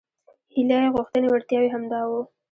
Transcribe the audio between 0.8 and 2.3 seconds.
غوښتنې وړتیاوې همدا وو.